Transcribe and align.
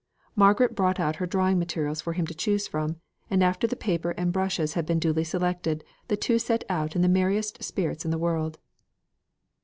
Margaret 0.35 0.73
brought 0.73 0.99
out 0.99 1.17
her 1.17 1.27
drawing 1.27 1.59
materials 1.59 2.01
for 2.01 2.13
him 2.13 2.25
to 2.25 2.33
choose 2.33 2.67
from; 2.67 2.99
and 3.29 3.43
after 3.43 3.67
the 3.67 3.75
paper 3.75 4.15
and 4.17 4.33
brushes 4.33 4.73
had 4.73 4.83
been 4.87 4.97
duly 4.97 5.23
selected, 5.23 5.83
the 6.07 6.17
two 6.17 6.39
set 6.39 6.63
out 6.69 6.95
in 6.95 7.03
the 7.03 7.07
merriest 7.07 7.63
spirits 7.63 8.03
in 8.03 8.09
the 8.09 8.17
world. 8.17 8.57